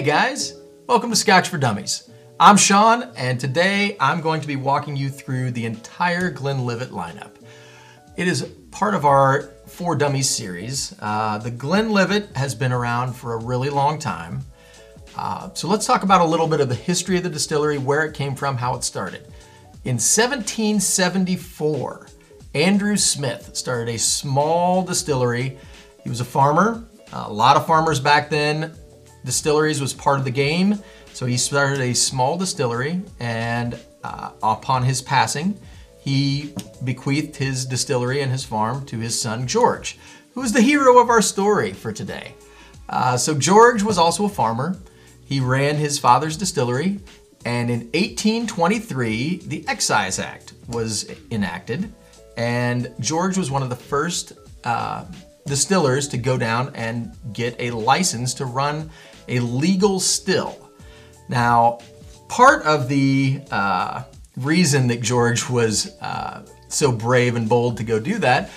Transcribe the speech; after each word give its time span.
Hey 0.00 0.06
guys, 0.06 0.54
welcome 0.86 1.10
to 1.10 1.14
Scotch 1.14 1.50
for 1.50 1.58
Dummies. 1.58 2.08
I'm 2.40 2.56
Sean, 2.56 3.12
and 3.18 3.38
today 3.38 3.98
I'm 4.00 4.22
going 4.22 4.40
to 4.40 4.46
be 4.46 4.56
walking 4.56 4.96
you 4.96 5.10
through 5.10 5.50
the 5.50 5.66
entire 5.66 6.30
Glenlivet 6.30 6.88
lineup. 6.88 7.32
It 8.16 8.26
is 8.26 8.50
part 8.70 8.94
of 8.94 9.04
our 9.04 9.42
For 9.66 9.94
Dummies 9.94 10.26
series. 10.26 10.94
Uh, 11.00 11.36
the 11.36 11.50
Glenlivet 11.50 12.34
has 12.34 12.54
been 12.54 12.72
around 12.72 13.12
for 13.12 13.34
a 13.34 13.44
really 13.44 13.68
long 13.68 13.98
time. 13.98 14.40
Uh, 15.18 15.52
so 15.52 15.68
let's 15.68 15.84
talk 15.84 16.02
about 16.02 16.22
a 16.22 16.24
little 16.24 16.48
bit 16.48 16.62
of 16.62 16.70
the 16.70 16.74
history 16.74 17.18
of 17.18 17.22
the 17.22 17.28
distillery, 17.28 17.76
where 17.76 18.06
it 18.06 18.14
came 18.14 18.34
from, 18.34 18.56
how 18.56 18.74
it 18.76 18.84
started. 18.84 19.26
In 19.84 19.96
1774, 19.96 22.06
Andrew 22.54 22.96
Smith 22.96 23.54
started 23.54 23.94
a 23.94 23.98
small 23.98 24.82
distillery. 24.82 25.58
He 26.02 26.08
was 26.08 26.22
a 26.22 26.24
farmer. 26.24 26.86
A 27.12 27.30
lot 27.30 27.58
of 27.58 27.66
farmers 27.66 28.00
back 28.00 28.30
then 28.30 28.74
distilleries 29.24 29.80
was 29.80 29.92
part 29.92 30.18
of 30.18 30.24
the 30.24 30.30
game. 30.30 30.82
So 31.12 31.26
he 31.26 31.36
started 31.36 31.80
a 31.80 31.94
small 31.94 32.38
distillery, 32.38 33.02
and 33.18 33.78
uh, 34.02 34.30
upon 34.42 34.84
his 34.84 35.02
passing, 35.02 35.58
he 36.00 36.54
bequeathed 36.82 37.36
his 37.36 37.66
distillery 37.66 38.22
and 38.22 38.32
his 38.32 38.44
farm 38.44 38.86
to 38.86 38.98
his 38.98 39.20
son 39.20 39.46
George, 39.46 39.98
who 40.34 40.42
is 40.42 40.52
the 40.52 40.62
hero 40.62 40.98
of 40.98 41.10
our 41.10 41.20
story 41.20 41.72
for 41.72 41.92
today. 41.92 42.34
Uh, 42.88 43.16
so 43.16 43.34
George 43.34 43.82
was 43.82 43.98
also 43.98 44.24
a 44.24 44.28
farmer. 44.28 44.78
He 45.24 45.40
ran 45.40 45.76
his 45.76 45.98
father's 45.98 46.36
distillery, 46.36 47.00
and 47.44 47.70
in 47.70 47.80
1823, 47.92 49.42
the 49.46 49.64
Excise 49.68 50.18
Act 50.18 50.54
was 50.68 51.10
enacted, 51.30 51.92
and 52.36 52.92
George 53.00 53.36
was 53.36 53.50
one 53.50 53.62
of 53.62 53.68
the 53.68 53.76
first 53.76 54.32
uh, 54.64 55.04
distillers 55.46 56.08
to 56.08 56.18
go 56.18 56.36
down 56.36 56.72
and 56.74 57.12
get 57.32 57.56
a 57.58 57.70
license 57.70 58.34
to 58.34 58.44
run 58.44 58.90
a 59.30 59.40
legal 59.40 60.00
still. 60.00 60.70
Now, 61.28 61.78
part 62.28 62.64
of 62.64 62.88
the 62.88 63.40
uh, 63.50 64.04
reason 64.36 64.88
that 64.88 65.00
George 65.00 65.48
was 65.48 65.96
uh, 66.00 66.42
so 66.68 66.92
brave 66.92 67.36
and 67.36 67.48
bold 67.48 67.76
to 67.78 67.84
go 67.84 67.98
do 67.98 68.18
that 68.18 68.50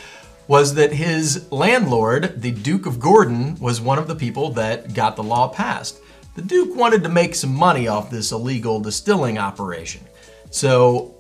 was 0.48 0.74
that 0.76 0.92
his 0.92 1.50
landlord, 1.52 2.42
the 2.42 2.52
Duke 2.52 2.86
of 2.86 3.00
Gordon, 3.00 3.56
was 3.60 3.80
one 3.80 3.98
of 3.98 4.08
the 4.08 4.16
people 4.16 4.52
that 4.52 4.94
got 4.94 5.16
the 5.16 5.24
law 5.24 5.48
passed. 5.48 6.00
The 6.36 6.42
Duke 6.42 6.76
wanted 6.76 7.04
to 7.04 7.10
make 7.10 7.36
some 7.36 7.54
money 7.54 7.88
off 7.88 8.10
this 8.10 8.32
illegal 8.32 8.80
distilling 8.80 9.38
operation. 9.38 10.02
So, 10.50 11.16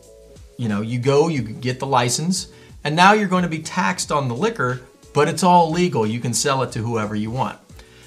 you 0.57 0.67
know, 0.67 0.81
you 0.81 0.99
go, 0.99 1.27
you 1.29 1.41
get 1.41 1.79
the 1.79 1.87
license, 1.87 2.51
and 2.83 2.95
now 2.95 3.13
you're 3.13 3.29
going 3.29 3.43
to 3.43 3.49
be 3.49 3.61
taxed 3.61 4.11
on 4.11 4.27
the 4.27 4.35
liquor, 4.35 4.81
but 5.13 5.27
it's 5.27 5.43
all 5.43 5.71
legal. 5.71 6.05
You 6.05 6.19
can 6.19 6.33
sell 6.33 6.63
it 6.63 6.71
to 6.73 6.79
whoever 6.79 7.15
you 7.15 7.31
want. 7.31 7.59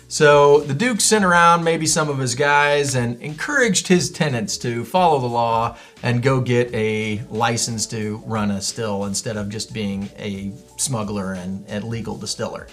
So 0.08 0.60
the 0.60 0.74
Duke 0.74 1.00
sent 1.00 1.24
around 1.24 1.64
maybe 1.64 1.84
some 1.86 2.08
of 2.08 2.18
his 2.18 2.36
guys 2.36 2.94
and 2.94 3.20
encouraged 3.20 3.88
his 3.88 4.10
tenants 4.10 4.56
to 4.58 4.84
follow 4.84 5.18
the 5.18 5.26
law 5.26 5.76
and 6.02 6.22
go 6.22 6.40
get 6.40 6.72
a 6.72 7.22
license 7.28 7.86
to 7.86 8.22
run 8.24 8.52
a 8.52 8.60
still 8.60 9.04
instead 9.06 9.36
of 9.36 9.48
just 9.48 9.74
being 9.74 10.08
a 10.16 10.52
smuggler 10.76 11.32
and, 11.32 11.64
and 11.66 11.84
legal 11.84 12.16
distiller. 12.16 12.68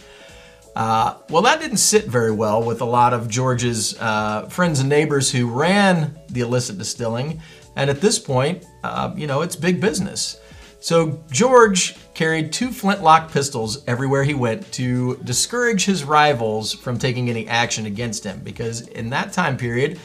Uh, 0.76 1.16
well, 1.30 1.42
that 1.44 1.60
didn't 1.60 1.78
sit 1.78 2.06
very 2.06 2.32
well 2.32 2.64
with 2.64 2.82
a 2.82 2.86
lot 2.86 3.14
of 3.14 3.28
George's 3.28 4.00
uh, 4.00 4.48
friends 4.50 4.80
and 4.80 4.90
neighbors 4.90 5.32
who 5.32 5.48
ran 5.50 6.20
the 6.30 6.42
illicit 6.42 6.78
distilling. 6.78 7.42
And 7.76 7.90
at 7.90 8.02
this 8.02 8.20
point, 8.20 8.66
uh, 8.84 9.14
you 9.16 9.26
know, 9.26 9.42
it's 9.42 9.56
big 9.56 9.82
business. 9.82 10.40
So 10.84 11.24
George 11.32 11.96
carried 12.14 12.52
two 12.52 12.70
flintlock 12.70 13.32
pistols 13.32 13.86
everywhere 13.88 14.26
he 14.26 14.34
went 14.34 14.70
to 14.74 15.16
discourage 15.24 15.86
his 15.86 16.04
rivals 16.04 16.74
from 16.74 17.00
taking 17.00 17.30
any 17.30 17.48
action 17.48 17.86
against 17.86 18.26
him 18.26 18.42
because 18.44 18.82
in 18.90 19.10
that 19.12 19.32
time 19.32 19.56
period, 19.56 19.98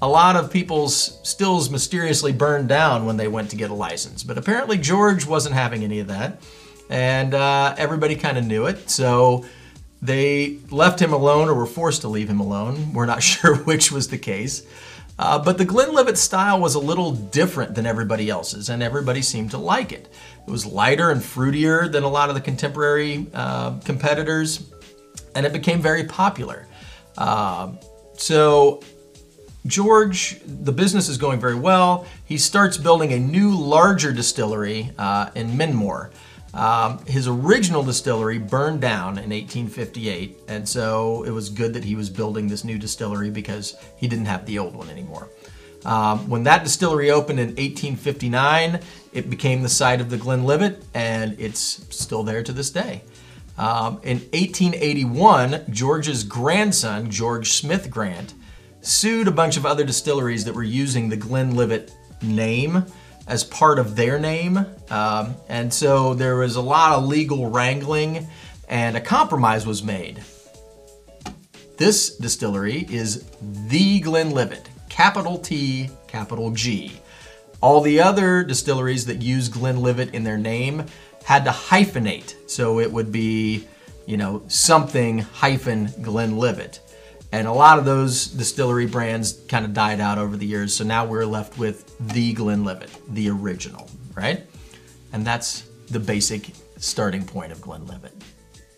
a 0.00 0.06
lot 0.06 0.36
of 0.36 0.52
people's 0.52 1.18
stills 1.28 1.68
mysteriously 1.68 2.30
burned 2.30 2.68
down 2.68 3.06
when 3.06 3.16
they 3.16 3.26
went 3.26 3.50
to 3.50 3.56
get 3.56 3.70
a 3.70 3.74
license. 3.74 4.22
But 4.22 4.38
apparently 4.38 4.78
George 4.78 5.26
wasn't 5.26 5.56
having 5.56 5.82
any 5.82 5.98
of 5.98 6.06
that, 6.06 6.40
and 6.88 7.34
uh, 7.34 7.74
everybody 7.76 8.14
kind 8.14 8.38
of 8.38 8.46
knew 8.46 8.66
it. 8.66 8.88
So 8.88 9.44
they 10.00 10.58
left 10.70 11.02
him 11.02 11.12
alone 11.12 11.48
or 11.48 11.54
were 11.54 11.66
forced 11.66 12.02
to 12.02 12.08
leave 12.08 12.30
him 12.30 12.38
alone. 12.38 12.92
We're 12.92 13.06
not 13.06 13.20
sure 13.24 13.56
which 13.56 13.90
was 13.90 14.06
the 14.06 14.18
case. 14.18 14.64
Uh, 15.20 15.38
but 15.38 15.58
the 15.58 15.66
Glenlivet 15.66 16.16
style 16.16 16.58
was 16.58 16.74
a 16.76 16.78
little 16.78 17.12
different 17.12 17.74
than 17.74 17.84
everybody 17.84 18.30
else's, 18.30 18.70
and 18.70 18.82
everybody 18.82 19.20
seemed 19.20 19.50
to 19.50 19.58
like 19.58 19.92
it. 19.92 20.08
It 20.46 20.50
was 20.50 20.64
lighter 20.64 21.10
and 21.10 21.20
fruitier 21.20 21.92
than 21.92 22.04
a 22.04 22.08
lot 22.08 22.30
of 22.30 22.34
the 22.34 22.40
contemporary 22.40 23.26
uh, 23.34 23.78
competitors, 23.80 24.70
and 25.34 25.44
it 25.44 25.52
became 25.52 25.82
very 25.82 26.04
popular. 26.04 26.66
Uh, 27.18 27.72
so, 28.14 28.80
George, 29.66 30.40
the 30.46 30.72
business 30.72 31.10
is 31.10 31.18
going 31.18 31.38
very 31.38 31.54
well. 31.54 32.06
He 32.24 32.38
starts 32.38 32.78
building 32.78 33.12
a 33.12 33.18
new, 33.18 33.50
larger 33.50 34.12
distillery 34.12 34.90
uh, 34.96 35.28
in 35.34 35.50
Minmore. 35.50 36.12
Um, 36.52 37.04
his 37.06 37.28
original 37.28 37.82
distillery 37.82 38.38
burned 38.38 38.80
down 38.80 39.18
in 39.18 39.30
1858, 39.30 40.40
and 40.48 40.68
so 40.68 41.22
it 41.22 41.30
was 41.30 41.48
good 41.48 41.74
that 41.74 41.84
he 41.84 41.94
was 41.94 42.10
building 42.10 42.48
this 42.48 42.64
new 42.64 42.76
distillery 42.76 43.30
because 43.30 43.76
he 43.96 44.08
didn't 44.08 44.26
have 44.26 44.46
the 44.46 44.58
old 44.58 44.74
one 44.74 44.90
anymore. 44.90 45.28
Um, 45.84 46.28
when 46.28 46.42
that 46.44 46.64
distillery 46.64 47.10
opened 47.10 47.38
in 47.38 47.48
1859, 47.48 48.80
it 49.12 49.30
became 49.30 49.62
the 49.62 49.68
site 49.68 50.00
of 50.00 50.10
the 50.10 50.18
Glenlivet, 50.18 50.82
and 50.92 51.36
it's 51.38 51.86
still 51.90 52.22
there 52.22 52.42
to 52.42 52.52
this 52.52 52.70
day. 52.70 53.02
Um, 53.56 54.00
in 54.02 54.18
1881, 54.32 55.66
George's 55.70 56.24
grandson, 56.24 57.10
George 57.10 57.52
Smith 57.52 57.90
Grant, 57.90 58.34
sued 58.80 59.28
a 59.28 59.32
bunch 59.32 59.56
of 59.56 59.66
other 59.66 59.84
distilleries 59.84 60.44
that 60.44 60.54
were 60.54 60.62
using 60.62 61.08
the 61.08 61.16
Glenlivet 61.16 61.92
name 62.22 62.86
as 63.26 63.44
part 63.44 63.78
of 63.78 63.96
their 63.96 64.18
name. 64.18 64.58
Um, 64.90 65.34
and 65.48 65.72
so 65.72 66.14
there 66.14 66.36
was 66.36 66.56
a 66.56 66.60
lot 66.60 66.98
of 66.98 67.04
legal 67.04 67.50
wrangling 67.50 68.26
and 68.68 68.96
a 68.96 69.00
compromise 69.00 69.66
was 69.66 69.82
made. 69.82 70.22
This 71.76 72.16
distillery 72.16 72.86
is 72.90 73.24
the 73.68 74.00
Glenlivet, 74.00 74.68
capital 74.88 75.38
T, 75.38 75.90
capital 76.06 76.50
G. 76.50 76.92
All 77.62 77.80
the 77.80 78.00
other 78.00 78.42
distilleries 78.42 79.06
that 79.06 79.22
use 79.22 79.48
Glenlivet 79.48 80.14
in 80.14 80.24
their 80.24 80.38
name 80.38 80.84
had 81.24 81.44
to 81.44 81.50
hyphenate. 81.50 82.34
So 82.50 82.80
it 82.80 82.90
would 82.90 83.12
be, 83.12 83.66
you 84.06 84.16
know, 84.16 84.42
something 84.48 85.18
hyphen 85.18 85.92
Glenlivet. 86.02 86.80
And 87.32 87.46
a 87.46 87.52
lot 87.52 87.78
of 87.78 87.84
those 87.84 88.26
distillery 88.26 88.86
brands 88.86 89.40
kind 89.48 89.64
of 89.64 89.72
died 89.72 90.00
out 90.00 90.18
over 90.18 90.36
the 90.36 90.46
years. 90.46 90.74
So 90.74 90.84
now 90.84 91.04
we're 91.04 91.26
left 91.26 91.58
with 91.58 91.96
the 92.12 92.32
Glenlivet, 92.32 92.90
the 93.14 93.30
original, 93.30 93.88
right? 94.14 94.44
And 95.12 95.24
that's 95.24 95.62
the 95.88 96.00
basic 96.00 96.50
starting 96.78 97.24
point 97.24 97.52
of 97.52 97.60
Glenlivet. 97.60 98.12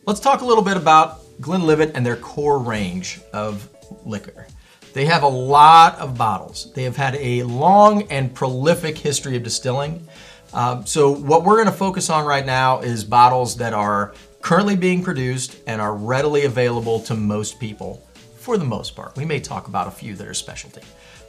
Let's 0.07 0.21
talk 0.21 0.43
a 0.43 0.45
little 0.45 0.65
bit 0.65 0.77
about 0.77 1.21
Glenlivet 1.41 1.93
and 1.95 2.05
their 2.05 2.17
core 2.17 2.59
range 2.59 3.21
of 3.33 3.69
liquor. 4.05 4.47
They 4.93 5.07
have 5.07 5.23
a 5.23 5.29
lot 5.29 5.99
of 5.99 6.19
bottles. 6.19 6.73
They 6.75 6.83
have 6.83 6.97
had 6.97 7.15
a 7.17 7.45
long 7.45 8.03
and 8.11 8.35
prolific 8.35 8.99
history 8.99 9.37
of 9.37 9.43
distilling. 9.43 10.07
Um, 10.53 10.85
so, 10.85 11.11
what 11.11 11.45
we're 11.45 11.65
to 11.65 11.73
focus 11.73 12.11
on 12.11 12.27
right 12.27 12.45
now 12.45 12.81
is 12.81 13.05
bottles 13.05 13.57
that 13.57 13.73
are 13.73 14.12
currently 14.43 14.77
being 14.77 15.03
produced 15.03 15.57
and 15.67 15.81
are 15.81 15.95
readily 15.95 16.45
available 16.45 17.01
to 17.01 17.15
most 17.15 17.59
people 17.59 18.07
for 18.43 18.59
the 18.59 18.65
most 18.65 18.97
part. 18.97 19.17
We 19.17 19.25
may 19.25 19.39
talk 19.39 19.69
about 19.69 19.87
a 19.87 19.91
few 19.91 20.15
that 20.17 20.27
are 20.27 20.35
specialty. 20.35 20.83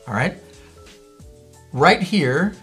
All 0.08 0.14
right. 0.14 0.36
Right 1.72 2.02
here, 2.02 2.56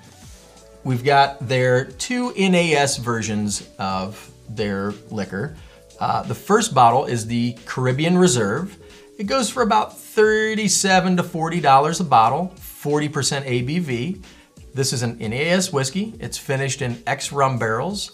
we've 0.84 1.04
got 1.04 1.46
their 1.46 1.84
two 1.84 2.32
NAS 2.36 2.96
versions 2.96 3.68
of 3.78 4.30
their 4.48 4.90
liquor. 5.10 5.56
Uh, 6.00 6.22
the 6.22 6.34
first 6.34 6.74
bottle 6.74 7.04
is 7.04 7.26
the 7.26 7.56
Caribbean 7.64 8.18
Reserve. 8.18 8.76
It 9.18 9.24
goes 9.24 9.50
for 9.50 9.62
about 9.62 9.96
37 9.98 11.16
to 11.18 11.22
$40 11.22 12.00
a 12.00 12.04
bottle, 12.04 12.54
40% 12.56 13.44
ABV. 13.44 14.24
This 14.74 14.92
is 14.92 15.02
an 15.02 15.18
NAS 15.18 15.72
whiskey. 15.72 16.14
It's 16.18 16.38
finished 16.38 16.82
in 16.82 17.02
ex 17.06 17.30
rum 17.30 17.58
barrels, 17.58 18.12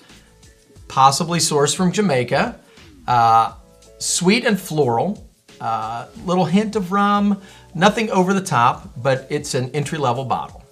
possibly 0.89 1.39
sourced 1.39 1.77
from 1.77 1.93
Jamaica. 1.93 2.61
Uh, 3.06 3.53
sweet 3.99 4.44
and 4.44 4.59
floral, 4.59 5.25
uh, 5.61 6.06
little 6.25 6.44
hint 6.44 6.76
of 6.76 6.93
rum, 6.93 7.41
nothing 7.75 8.11
over 8.11 8.35
the 8.35 8.41
top, 8.41 8.91
but 8.97 9.26
it's 9.31 9.55
an 9.55 9.70
entry 9.73 9.99
level 9.99 10.25
bottle. 10.25 10.62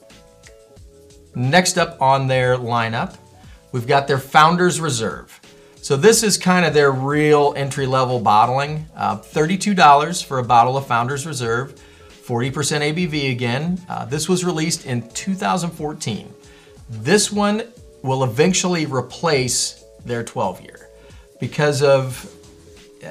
Next 1.35 1.79
up 1.79 2.01
on 2.01 2.29
their 2.29 2.57
lineup, 2.57 3.17
we've 3.73 3.87
got 3.87 4.07
their 4.07 4.19
Founders 4.19 4.81
Reserve. 4.81 5.41
So 5.85 5.97
this 5.97 6.23
is 6.23 6.39
kind 6.39 6.65
of 6.65 6.73
their 6.73 6.91
real 6.91 7.53
entry 7.57 7.87
level 7.87 8.21
bottling. 8.21 8.87
Uh, 8.97 9.19
$32 9.19 10.25
for 10.25 10.39
a 10.39 10.45
bottle 10.45 10.77
of 10.77 10.87
Founders 10.87 11.27
Reserve, 11.27 11.75
40% 12.09 12.53
ABV 12.53 13.31
again. 13.33 13.79
Uh, 13.89 14.07
this 14.07 14.29
was 14.29 14.45
released 14.45 14.87
in 14.87 15.07
2014. 15.11 16.33
This 16.89 17.31
one 17.31 17.65
will 18.03 18.25
eventually 18.25 18.87
replace 18.87 19.85
their 20.05 20.23
12 20.23 20.63
year 20.63 20.89
because 21.41 21.83
of 21.83 22.35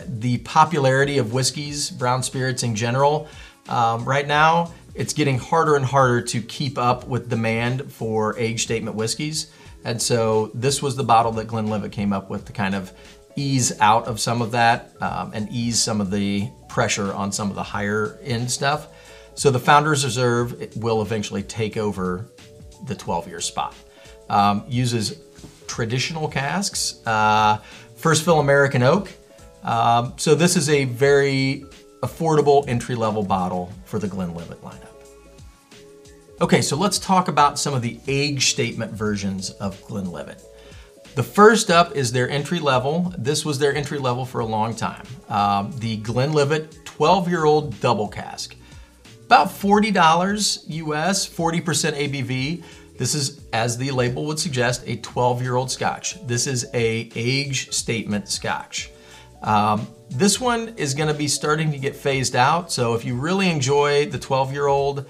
the 0.07 0.39
popularity 0.39 1.17
of 1.17 1.33
whiskeys, 1.33 1.89
brown 1.89 2.23
spirits 2.23 2.63
in 2.63 2.75
general, 2.75 3.27
Um, 3.69 4.03
right 4.03 4.27
now, 4.27 4.73
it's 4.93 5.13
getting 5.13 5.39
harder 5.39 5.75
and 5.75 5.85
harder 5.85 6.21
to 6.21 6.41
keep 6.41 6.77
up 6.77 7.07
with 7.07 7.29
demand 7.29 7.91
for 7.91 8.37
age 8.37 8.63
statement 8.63 8.95
whiskeys. 8.95 9.47
And 9.85 10.01
so 10.01 10.51
this 10.53 10.81
was 10.81 10.95
the 10.95 11.03
bottle 11.03 11.31
that 11.33 11.47
Glenlivet 11.47 11.91
came 11.91 12.13
up 12.13 12.29
with 12.29 12.45
to 12.45 12.53
kind 12.53 12.75
of 12.75 12.91
ease 13.35 13.71
out 13.79 14.05
of 14.07 14.19
some 14.19 14.41
of 14.41 14.51
that 14.51 14.95
um, 15.01 15.31
and 15.33 15.49
ease 15.49 15.81
some 15.81 15.99
of 16.01 16.11
the 16.11 16.49
pressure 16.69 17.13
on 17.13 17.31
some 17.31 17.49
of 17.49 17.55
the 17.55 17.63
higher 17.63 18.19
end 18.23 18.49
stuff. 18.51 18.87
So 19.35 19.49
the 19.49 19.59
Founders 19.59 20.03
Reserve 20.05 20.75
will 20.75 21.01
eventually 21.01 21.41
take 21.41 21.75
over 21.77 22.29
the 22.85 22.95
12 22.95 23.27
year 23.27 23.41
spot. 23.41 23.73
Um, 24.29 24.63
uses 24.67 25.19
traditional 25.67 26.27
casks, 26.27 27.05
uh, 27.07 27.57
first 27.95 28.23
fill 28.23 28.39
American 28.39 28.83
oak. 28.83 29.11
Um, 29.63 30.13
so 30.17 30.35
this 30.35 30.55
is 30.55 30.69
a 30.69 30.85
very 30.85 31.65
affordable 32.01 32.67
entry 32.67 32.95
level 32.95 33.23
bottle 33.23 33.71
for 33.85 33.97
the 33.97 34.07
Glenlivet 34.07 34.61
lineup. 34.61 34.89
Okay, 36.41 36.61
so 36.61 36.75
let's 36.75 36.99
talk 36.99 37.29
about 37.29 37.57
some 37.57 37.73
of 37.73 37.81
the 37.81 37.99
age 38.07 38.51
statement 38.51 38.91
versions 38.91 39.51
of 39.51 39.81
Glenlivet. 39.85 40.41
The 41.15 41.23
first 41.23 41.69
up 41.69 41.95
is 41.95 42.11
their 42.11 42.27
entry 42.29 42.59
level. 42.59 43.13
This 43.17 43.45
was 43.45 43.59
their 43.59 43.73
entry 43.73 43.99
level 43.99 44.25
for 44.25 44.41
a 44.41 44.45
long 44.45 44.75
time. 44.75 45.05
Um, 45.29 45.71
the 45.77 45.97
Glenlivet 45.97 46.85
12 46.85 47.29
year 47.29 47.45
old 47.45 47.79
double 47.79 48.07
cask. 48.07 48.55
About 49.25 49.47
$40 49.47 50.63
US, 50.67 51.27
40% 51.27 51.63
ABV. 51.63 52.63
This 52.97 53.15
is, 53.15 53.41
as 53.53 53.77
the 53.77 53.91
label 53.91 54.25
would 54.25 54.39
suggest, 54.39 54.83
a 54.87 54.97
12 54.97 55.41
year 55.41 55.55
old 55.55 55.71
scotch. 55.71 56.25
This 56.25 56.47
is 56.47 56.65
a 56.73 57.09
age 57.15 57.71
statement 57.71 58.27
scotch. 58.27 58.89
Um, 59.43 59.87
this 60.09 60.39
one 60.39 60.69
is 60.77 60.93
going 60.93 61.09
to 61.09 61.13
be 61.13 61.27
starting 61.27 61.71
to 61.71 61.77
get 61.77 61.95
phased 61.95 62.35
out. 62.35 62.71
So 62.71 62.93
if 62.93 63.03
you 63.03 63.15
really 63.15 63.49
enjoy 63.49 64.05
the 64.05 64.19
12 64.19 64.53
year 64.53 64.67
old 64.67 65.05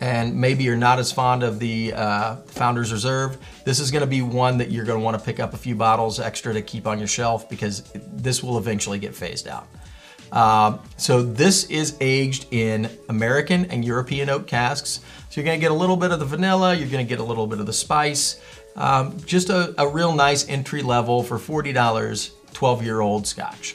and 0.00 0.34
maybe 0.34 0.64
you're 0.64 0.76
not 0.76 0.98
as 0.98 1.12
fond 1.12 1.42
of 1.42 1.58
the 1.58 1.92
uh, 1.94 2.36
Founders 2.46 2.92
Reserve, 2.92 3.36
this 3.64 3.80
is 3.80 3.90
going 3.90 4.00
to 4.00 4.06
be 4.06 4.22
one 4.22 4.58
that 4.58 4.70
you're 4.70 4.84
going 4.84 4.98
to 4.98 5.04
want 5.04 5.18
to 5.18 5.24
pick 5.24 5.40
up 5.40 5.54
a 5.54 5.56
few 5.56 5.74
bottles 5.74 6.18
extra 6.18 6.52
to 6.52 6.62
keep 6.62 6.86
on 6.86 6.98
your 6.98 7.08
shelf 7.08 7.48
because 7.48 7.82
this 8.12 8.42
will 8.42 8.58
eventually 8.58 8.98
get 8.98 9.14
phased 9.14 9.48
out. 9.48 9.68
Uh, 10.32 10.78
so 10.96 11.22
this 11.22 11.64
is 11.70 11.96
aged 12.00 12.46
in 12.52 12.90
American 13.08 13.66
and 13.66 13.84
European 13.84 14.28
oak 14.30 14.46
casks. 14.46 15.00
So 15.30 15.40
you're 15.40 15.44
going 15.44 15.58
to 15.58 15.60
get 15.60 15.70
a 15.70 15.74
little 15.74 15.96
bit 15.96 16.10
of 16.10 16.18
the 16.18 16.26
vanilla, 16.26 16.74
you're 16.74 16.88
going 16.88 17.04
to 17.04 17.08
get 17.08 17.20
a 17.20 17.24
little 17.24 17.46
bit 17.46 17.60
of 17.60 17.66
the 17.66 17.72
spice. 17.72 18.40
Um, 18.76 19.16
just 19.24 19.50
a, 19.50 19.74
a 19.80 19.86
real 19.86 20.12
nice 20.12 20.48
entry 20.48 20.82
level 20.82 21.22
for 21.22 21.38
$40, 21.38 22.30
12 22.54 22.84
year 22.84 23.00
old 23.00 23.26
scotch. 23.26 23.74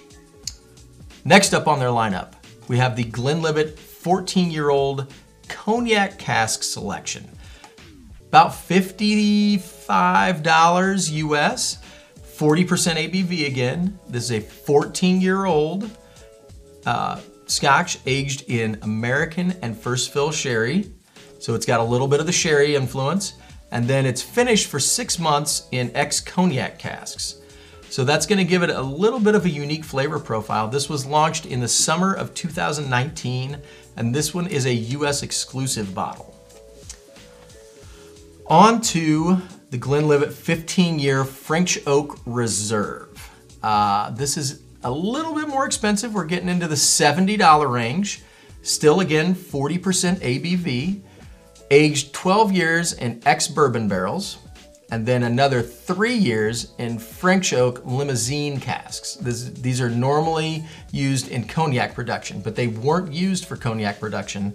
Next 1.26 1.54
up 1.54 1.68
on 1.68 1.80
their 1.80 1.90
lineup, 1.90 2.34
we 2.68 2.78
have 2.78 2.96
the 2.96 3.04
Glenlivet 3.04 3.78
14 3.78 4.50
year 4.50 4.70
old 4.70 5.14
cognac 5.48 6.18
cask 6.18 6.64
selection. 6.64 7.30
About 8.30 8.52
$55 8.52 11.12
US, 11.12 11.78
40% 12.22 12.96
ABV 12.96 13.48
again. 13.48 14.00
This 14.08 14.24
is 14.26 14.32
a 14.32 14.40
14 14.40 15.20
year 15.20 15.46
old 15.46 15.90
uh, 16.86 17.20
scotch 17.48 17.98
aged 18.06 18.50
in 18.50 18.78
American 18.84 19.56
and 19.62 19.78
first 19.78 20.14
fill 20.14 20.32
sherry. 20.32 20.94
So 21.40 21.56
it's 21.56 21.66
got 21.66 21.80
a 21.80 21.84
little 21.84 22.08
bit 22.08 22.20
of 22.20 22.26
the 22.26 22.32
sherry 22.32 22.76
influence. 22.76 23.34
And 23.72 23.88
then 23.88 24.06
it's 24.06 24.22
finished 24.22 24.68
for 24.68 24.80
six 24.80 25.20
months 25.20 25.68
in 25.72 25.92
ex 25.96 26.22
cognac 26.22 26.80
casks. 26.80 27.39
So 27.90 28.04
that's 28.04 28.28
to 28.28 28.44
give 28.44 28.62
it 28.62 28.70
a 28.70 28.82
little 28.82 29.20
bit 29.20 29.34
of 29.34 29.46
a 29.46 29.50
unique 29.50 29.84
flavor 29.84 30.20
profile. 30.20 30.68
This 30.68 30.90
was 30.90 31.06
launched 31.06 31.48
in 31.48 31.60
the 31.60 31.68
summer 31.68 32.14
of 32.14 32.34
2019, 32.36 33.58
and 33.98 34.14
this 34.14 34.34
one 34.34 34.46
is 34.46 34.66
a 34.66 34.74
US 34.74 35.24
exclusive 35.24 35.96
bottle. 35.96 36.36
On 38.46 38.80
to 38.82 39.42
the 39.72 39.78
Glenlivet 39.78 40.34
15 40.34 41.00
year 41.00 41.26
French 41.26 41.80
Oak 41.88 42.20
Reserve. 42.26 43.30
Uh, 43.62 44.12
this 44.12 44.38
is 44.38 44.62
a 44.84 44.92
little 44.92 45.34
bit 45.34 45.48
more 45.48 45.66
expensive. 45.66 46.14
We're 46.14 46.26
getting 46.26 46.50
into 46.50 46.68
the 46.68 46.76
$70 46.76 47.72
range. 47.72 48.22
Still, 48.62 49.00
again, 49.00 49.36
40% 49.36 50.20
ABV. 50.20 51.02
Aged 51.72 52.14
12 52.14 52.52
years 52.52 52.94
in 52.94 53.22
ex 53.26 53.48
bourbon 53.48 53.88
barrels 53.88 54.38
and 54.92 55.06
then 55.06 55.24
another 55.24 55.62
three 55.62 56.16
years 56.16 56.74
in 56.80 56.98
French 56.98 57.54
oak 57.54 57.86
Limousin 57.86 58.60
casks. 58.60 59.16
This, 59.16 59.50
these 59.50 59.80
are 59.80 59.90
normally 59.90 60.66
used 60.92 61.30
in 61.30 61.46
cognac 61.46 61.94
production, 61.94 62.42
but 62.42 62.56
they 62.56 62.68
weren't 62.68 63.14
used 63.14 63.46
for 63.46 63.56
cognac 63.56 64.00
production. 64.00 64.54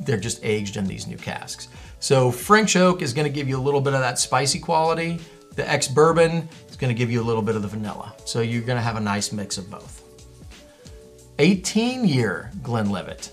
They're 0.00 0.16
just 0.16 0.42
aged 0.42 0.76
in 0.76 0.86
these 0.86 1.06
new 1.06 1.18
casks. 1.18 1.68
So 2.00 2.30
French 2.30 2.76
oak 2.76 3.02
is 3.02 3.12
gonna 3.12 3.28
give 3.28 3.48
you 3.48 3.58
a 3.58 3.60
little 3.60 3.80
bit 3.80 3.94
of 3.94 4.00
that 4.00 4.18
spicy 4.18 4.58
quality. 4.58 5.20
The 5.54 5.68
ex 5.70 5.86
bourbon 5.86 6.48
is 6.68 6.76
gonna 6.76 6.94
give 6.94 7.10
you 7.10 7.20
a 7.20 7.24
little 7.24 7.42
bit 7.42 7.54
of 7.54 7.62
the 7.62 7.68
vanilla. 7.68 8.14
So 8.24 8.40
you're 8.40 8.62
gonna 8.62 8.80
have 8.80 8.96
a 8.96 9.00
nice 9.00 9.32
mix 9.32 9.58
of 9.58 9.70
both. 9.70 10.02
18 11.38 12.06
year 12.06 12.50
Glenlivet. 12.62 13.32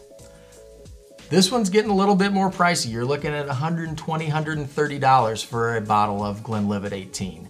This 1.29 1.51
one's 1.51 1.69
getting 1.69 1.91
a 1.91 1.95
little 1.95 2.15
bit 2.15 2.31
more 2.31 2.49
pricey. 2.49 2.91
You're 2.91 3.05
looking 3.05 3.31
at 3.33 3.47
$120, 3.47 3.95
$130 3.95 5.45
for 5.45 5.77
a 5.77 5.81
bottle 5.81 6.23
of 6.23 6.41
Glenlivet 6.41 6.91
18. 6.91 7.47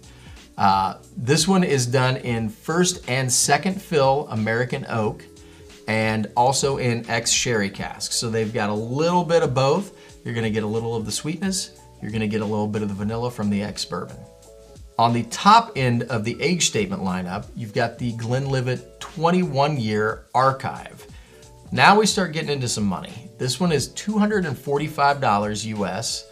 Uh, 0.58 0.98
this 1.16 1.48
one 1.48 1.64
is 1.64 1.86
done 1.86 2.18
in 2.18 2.50
first 2.50 3.08
and 3.08 3.32
second 3.32 3.80
fill 3.80 4.28
American 4.30 4.84
oak 4.90 5.24
and 5.88 6.30
also 6.36 6.76
in 6.76 7.08
ex 7.08 7.30
sherry 7.30 7.70
casks. 7.70 8.16
So 8.16 8.28
they've 8.28 8.52
got 8.52 8.68
a 8.68 8.74
little 8.74 9.24
bit 9.24 9.42
of 9.42 9.54
both. 9.54 9.96
You're 10.26 10.34
gonna 10.34 10.50
get 10.50 10.62
a 10.62 10.66
little 10.66 10.94
of 10.94 11.06
the 11.06 11.12
sweetness. 11.12 11.80
You're 12.02 12.10
gonna 12.10 12.28
get 12.28 12.42
a 12.42 12.44
little 12.44 12.68
bit 12.68 12.82
of 12.82 12.88
the 12.88 12.94
vanilla 12.94 13.30
from 13.30 13.48
the 13.48 13.62
ex 13.62 13.86
bourbon. 13.86 14.18
On 14.98 15.14
the 15.14 15.22
top 15.24 15.72
end 15.76 16.02
of 16.04 16.24
the 16.24 16.40
age 16.42 16.66
statement 16.66 17.00
lineup, 17.02 17.46
you've 17.56 17.72
got 17.72 17.98
the 17.98 18.12
Glenlivet 18.12 19.00
21 19.00 19.78
year 19.78 20.26
archive. 20.34 21.06
Now 21.72 21.98
we 21.98 22.04
start 22.04 22.32
getting 22.32 22.50
into 22.50 22.68
some 22.68 22.84
money. 22.84 23.29
This 23.40 23.58
one 23.58 23.72
is 23.72 23.88
$245 23.88 25.64
US, 25.78 26.26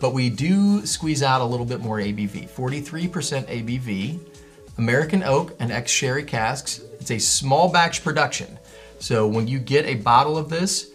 but 0.00 0.14
we 0.14 0.30
do 0.30 0.86
squeeze 0.86 1.22
out 1.22 1.42
a 1.42 1.44
little 1.44 1.66
bit 1.66 1.80
more 1.80 1.98
ABV. 1.98 2.48
43% 2.48 3.44
ABV, 3.48 4.18
American 4.78 5.22
oak 5.24 5.54
and 5.60 5.70
ex 5.70 5.90
sherry 5.90 6.24
casks. 6.24 6.80
It's 6.98 7.10
a 7.10 7.18
small 7.18 7.70
batch 7.70 8.02
production. 8.02 8.58
So 8.98 9.28
when 9.28 9.46
you 9.46 9.58
get 9.58 9.84
a 9.84 9.96
bottle 9.96 10.38
of 10.38 10.48
this, 10.48 10.92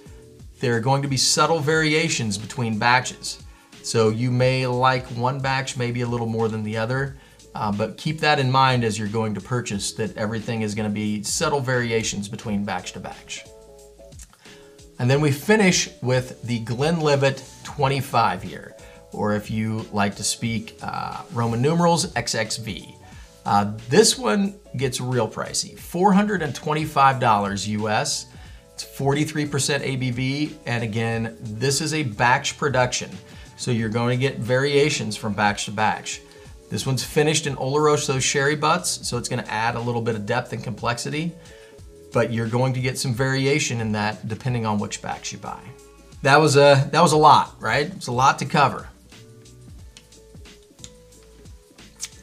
there 0.59 0.75
are 0.75 0.79
going 0.79 1.03
to 1.03 1.07
be 1.07 1.17
subtle 1.17 1.59
variations 1.59 2.39
between 2.39 2.79
batches. 2.79 3.43
So 3.83 4.09
you 4.09 4.31
may 4.31 4.65
like 4.65 5.05
one 5.09 5.39
batch 5.39 5.77
maybe 5.77 6.01
a 6.01 6.07
little 6.07 6.25
more 6.25 6.47
than 6.47 6.63
the 6.63 6.77
other, 6.77 7.15
uh, 7.53 7.71
but 7.71 7.95
keep 7.95 8.19
that 8.21 8.39
in 8.39 8.49
mind 8.49 8.83
as 8.83 8.97
you're 8.97 9.07
going 9.07 9.35
to 9.35 9.41
purchase 9.41 9.91
that 9.91 10.17
everything 10.17 10.63
is 10.63 10.73
going 10.73 10.89
to 10.89 10.93
be 10.93 11.21
subtle 11.21 11.61
variations 11.61 12.27
between 12.27 12.65
batch 12.65 12.93
to 12.93 12.99
batch. 12.99 13.45
And 14.99 15.09
then 15.09 15.21
we 15.21 15.31
finish 15.31 15.89
with 16.01 16.41
the 16.43 16.59
Glenlivet 16.59 17.43
25 17.63 18.41
here, 18.41 18.75
or 19.11 19.35
if 19.35 19.51
you 19.51 19.85
like 19.91 20.15
to 20.15 20.23
speak 20.23 20.77
uh, 20.81 21.21
Roman 21.33 21.61
numerals, 21.61 22.07
XXV. 22.13 22.95
Uh, 23.45 23.73
this 23.89 24.17
one 24.17 24.59
gets 24.75 24.99
real 24.99 25.29
pricey, 25.29 25.77
$425 25.77 27.67
US. 27.67 28.25
It's 28.73 28.83
43% 28.83 29.49
ABV, 29.49 30.53
and 30.65 30.83
again, 30.83 31.37
this 31.41 31.79
is 31.79 31.93
a 31.93 32.03
batch 32.03 32.57
production, 32.57 33.09
so 33.55 33.71
you're 33.71 33.89
going 33.89 34.19
to 34.19 34.21
get 34.21 34.39
variations 34.39 35.15
from 35.15 35.33
batch 35.33 35.65
to 35.65 35.71
batch. 35.71 36.21
This 36.69 36.85
one's 36.85 37.03
finished 37.03 37.47
in 37.47 37.55
Oloroso 37.55 38.21
sherry 38.21 38.55
butts, 38.55 39.07
so 39.07 39.17
it's 39.17 39.29
going 39.29 39.43
to 39.43 39.51
add 39.51 39.75
a 39.75 39.79
little 39.79 40.01
bit 40.01 40.15
of 40.15 40.25
depth 40.25 40.53
and 40.53 40.63
complexity 40.63 41.31
but 42.17 42.33
you're 42.33 42.47
going 42.47 42.73
to 42.73 42.79
get 42.79 42.97
some 42.97 43.13
variation 43.13 43.79
in 43.79 43.91
that 43.91 44.27
depending 44.27 44.65
on 44.65 44.79
which 44.79 45.03
backs 45.03 45.31
you 45.31 45.37
buy. 45.37 45.61
That 46.23 46.37
was 46.37 46.55
a 46.57 46.89
that 46.91 46.99
was 46.99 47.11
a 47.11 47.17
lot, 47.17 47.53
right? 47.59 47.85
It's 47.95 48.07
a 48.07 48.11
lot 48.11 48.39
to 48.39 48.45
cover. 48.45 48.89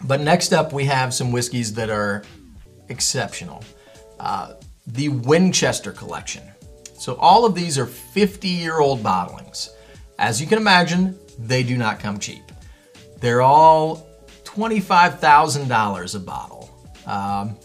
But 0.02 0.20
next 0.20 0.52
up, 0.52 0.72
we 0.72 0.86
have 0.86 1.14
some 1.14 1.30
whiskeys 1.30 1.74
that 1.74 1.90
are 1.90 2.24
exceptional. 2.88 3.62
Uh, 4.18 4.54
the 4.88 5.10
Winchester 5.10 5.92
Collection. 5.92 6.42
So 6.98 7.14
all 7.14 7.44
of 7.44 7.54
these 7.54 7.78
are 7.78 7.86
50-year-old 7.86 9.00
bottlings. 9.00 9.68
As 10.18 10.40
you 10.40 10.48
can 10.48 10.58
imagine, 10.58 11.16
they 11.38 11.62
do 11.62 11.76
not 11.76 12.00
come 12.00 12.18
cheap. 12.18 12.50
They're 13.20 13.42
all 13.42 14.08
$25,000 14.42 16.14
a 16.14 16.18
bottle. 16.18 16.68
Um, 17.06 17.56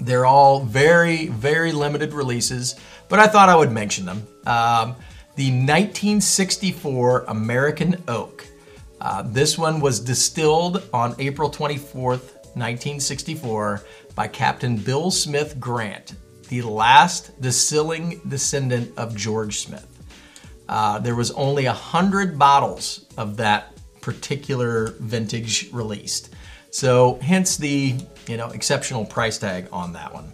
they're 0.00 0.26
all 0.26 0.60
very, 0.60 1.28
very 1.28 1.72
limited 1.72 2.12
releases, 2.12 2.76
but 3.08 3.18
I 3.18 3.26
thought 3.26 3.48
I 3.48 3.56
would 3.56 3.72
mention 3.72 4.06
them. 4.06 4.26
Um, 4.46 4.96
the 5.36 5.50
1964 5.50 7.24
American 7.28 8.02
Oak. 8.08 8.46
Uh, 9.00 9.22
this 9.22 9.58
one 9.58 9.80
was 9.80 10.00
distilled 10.00 10.88
on 10.92 11.14
April 11.18 11.50
24th, 11.50 12.32
1964 12.56 13.82
by 14.14 14.26
Captain 14.26 14.76
Bill 14.76 15.10
Smith 15.10 15.60
Grant. 15.60 16.14
the 16.48 16.62
last 16.62 17.38
distilling 17.40 18.20
descendant 18.28 18.96
of 18.96 19.16
George 19.16 19.58
Smith. 19.58 19.88
Uh, 20.68 20.98
there 21.00 21.16
was 21.16 21.32
only 21.32 21.66
a 21.66 21.72
hundred 21.72 22.38
bottles 22.38 23.06
of 23.16 23.36
that 23.36 23.76
particular 24.00 24.94
vintage 25.00 25.70
released. 25.72 26.34
So 26.70 27.18
hence 27.20 27.56
the 27.56 27.96
you 28.28 28.36
know 28.36 28.48
exceptional 28.50 29.04
price 29.04 29.38
tag 29.38 29.68
on 29.72 29.92
that 29.92 30.12
one. 30.12 30.32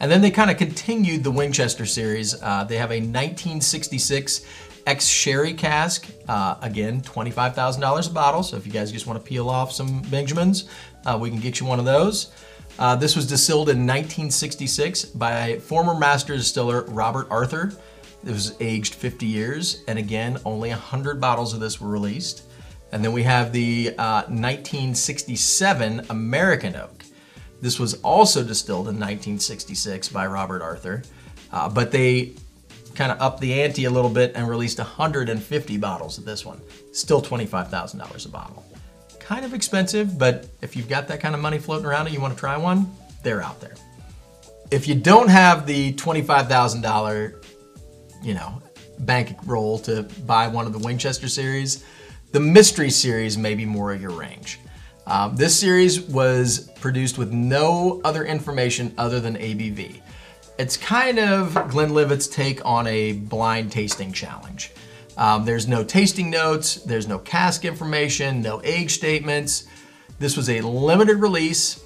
And 0.00 0.10
then 0.10 0.22
they 0.22 0.30
kind 0.30 0.50
of 0.50 0.56
continued 0.56 1.22
the 1.22 1.30
Winchester 1.30 1.84
series. 1.84 2.40
Uh, 2.42 2.64
they 2.64 2.78
have 2.78 2.90
a 2.90 2.96
1966 2.96 4.46
X 4.86 5.06
Sherry 5.06 5.52
cask. 5.52 6.08
Uh, 6.26 6.56
again, 6.62 7.02
$25,000 7.02 8.10
a 8.10 8.12
bottle. 8.12 8.42
So 8.42 8.56
if 8.56 8.66
you 8.66 8.72
guys 8.72 8.90
just 8.90 9.06
want 9.06 9.22
to 9.22 9.28
peel 9.28 9.50
off 9.50 9.72
some 9.72 10.00
Benjamins, 10.02 10.70
uh, 11.04 11.18
we 11.20 11.28
can 11.28 11.38
get 11.38 11.60
you 11.60 11.66
one 11.66 11.78
of 11.78 11.84
those. 11.84 12.32
Uh, 12.78 12.96
this 12.96 13.14
was 13.14 13.26
distilled 13.26 13.68
in 13.68 13.86
1966 13.86 15.04
by 15.06 15.58
former 15.58 15.94
master 15.94 16.34
distiller 16.34 16.84
Robert 16.84 17.26
Arthur. 17.30 17.72
It 18.24 18.32
was 18.32 18.54
aged 18.60 18.94
50 18.94 19.26
years, 19.26 19.82
and 19.86 19.98
again, 19.98 20.38
only 20.44 20.70
100 20.70 21.20
bottles 21.20 21.52
of 21.52 21.60
this 21.60 21.80
were 21.80 21.88
released. 21.88 22.44
And 22.92 23.04
then 23.04 23.12
we 23.12 23.22
have 23.22 23.52
the 23.52 23.94
uh, 23.96 24.22
1967 24.22 26.06
American 26.10 26.76
Oak. 26.76 27.04
This 27.60 27.78
was 27.78 27.94
also 28.02 28.42
distilled 28.42 28.88
in 28.88 28.94
1966 28.94 30.08
by 30.08 30.26
Robert 30.26 30.62
Arthur, 30.62 31.02
uh, 31.52 31.68
but 31.68 31.92
they 31.92 32.32
kind 32.94 33.12
of 33.12 33.20
upped 33.20 33.40
the 33.40 33.62
ante 33.62 33.84
a 33.84 33.90
little 33.90 34.10
bit 34.10 34.32
and 34.34 34.48
released 34.48 34.78
150 34.78 35.76
bottles 35.76 36.18
of 36.18 36.24
this 36.24 36.44
one. 36.44 36.60
Still 36.92 37.22
$25,000 37.22 38.26
a 38.26 38.28
bottle. 38.28 38.64
Kind 39.18 39.44
of 39.44 39.54
expensive, 39.54 40.18
but 40.18 40.48
if 40.60 40.74
you've 40.74 40.88
got 40.88 41.06
that 41.08 41.20
kind 41.20 41.34
of 41.34 41.40
money 41.40 41.58
floating 41.58 41.86
around 41.86 42.06
and 42.06 42.14
you 42.14 42.20
want 42.20 42.34
to 42.34 42.40
try 42.40 42.56
one, 42.56 42.90
they're 43.22 43.42
out 43.42 43.60
there. 43.60 43.74
If 44.70 44.88
you 44.88 44.94
don't 44.94 45.28
have 45.28 45.66
the 45.66 45.92
$25,000, 45.94 47.44
you 48.22 48.34
know, 48.34 48.62
bankroll 49.00 49.78
to 49.80 50.02
buy 50.26 50.48
one 50.48 50.66
of 50.66 50.72
the 50.72 50.78
Winchester 50.78 51.28
series, 51.28 51.84
the 52.32 52.40
Mystery 52.40 52.90
Series 52.90 53.36
may 53.36 53.54
be 53.54 53.64
more 53.64 53.92
of 53.92 54.00
your 54.00 54.12
range. 54.12 54.60
Um, 55.06 55.34
this 55.34 55.58
series 55.58 56.00
was 56.00 56.70
produced 56.80 57.18
with 57.18 57.32
no 57.32 58.00
other 58.04 58.24
information 58.24 58.94
other 58.96 59.18
than 59.18 59.36
ABV. 59.36 60.00
It's 60.58 60.76
kind 60.76 61.18
of 61.18 61.54
Glenlivet's 61.68 62.28
take 62.28 62.64
on 62.64 62.86
a 62.86 63.12
blind 63.12 63.72
tasting 63.72 64.12
challenge. 64.12 64.72
Um, 65.16 65.44
there's 65.44 65.66
no 65.66 65.82
tasting 65.82 66.30
notes, 66.30 66.76
there's 66.76 67.08
no 67.08 67.18
cask 67.18 67.64
information, 67.64 68.42
no 68.42 68.60
age 68.62 68.94
statements. 68.94 69.66
This 70.18 70.36
was 70.36 70.48
a 70.48 70.60
limited 70.60 71.16
release, 71.16 71.82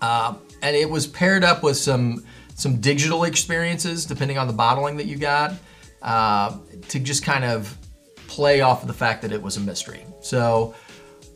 uh, 0.00 0.34
and 0.62 0.74
it 0.74 0.88
was 0.88 1.06
paired 1.06 1.44
up 1.44 1.62
with 1.62 1.76
some 1.76 2.24
some 2.54 2.78
digital 2.80 3.24
experiences, 3.24 4.04
depending 4.04 4.36
on 4.36 4.46
the 4.46 4.52
bottling 4.52 4.98
that 4.98 5.06
you 5.06 5.16
got, 5.16 5.54
uh, 6.02 6.58
to 6.88 6.98
just 6.98 7.22
kind 7.22 7.44
of 7.44 7.74
play 8.30 8.60
off 8.60 8.82
of 8.82 8.88
the 8.88 8.94
fact 8.94 9.22
that 9.22 9.32
it 9.32 9.42
was 9.42 9.56
a 9.56 9.60
mystery. 9.60 10.04
So 10.20 10.72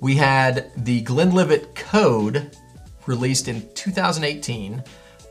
we 0.00 0.14
had 0.14 0.70
the 0.76 1.00
Glenlivet 1.00 1.74
Code 1.74 2.56
released 3.06 3.48
in 3.48 3.68
2018. 3.74 4.82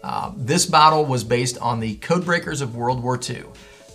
Uh, 0.03 0.33
this 0.35 0.65
bottle 0.65 1.05
was 1.05 1.23
based 1.23 1.57
on 1.59 1.79
the 1.79 1.95
code 1.95 2.25
breakers 2.25 2.59
of 2.59 2.75
World 2.75 3.01
War 3.01 3.17
II. 3.17 3.45